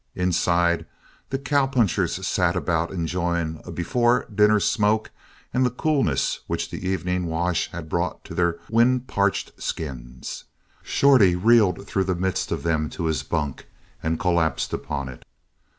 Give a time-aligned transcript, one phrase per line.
[0.15, 0.87] Inside,
[1.29, 5.11] the cowpunchers sat about enjoying a before dinner smoke
[5.53, 10.45] and the coolness which the evening wash had brought to their wind parched skins.
[10.81, 13.67] Shorty reeled through the midst of them to his bunk
[14.01, 15.23] and collapsed upon it.